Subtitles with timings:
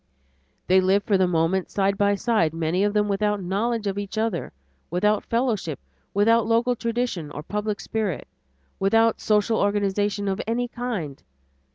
[0.65, 4.17] They live for the moment side by side, many of them without knowledge of each
[4.17, 4.51] other,
[4.89, 5.77] without fellowship,
[6.11, 8.27] without local tradition or public spirit,
[8.79, 11.21] without social organization of any kind.